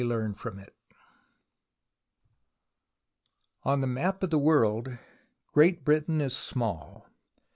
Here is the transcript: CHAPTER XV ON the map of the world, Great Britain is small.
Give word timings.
CHAPTER 0.03 0.33
XV 0.33 0.69
ON 3.61 3.81
the 3.81 3.85
map 3.85 4.23
of 4.23 4.31
the 4.31 4.39
world, 4.39 4.97
Great 5.53 5.85
Britain 5.85 6.19
is 6.21 6.35
small. 6.35 7.05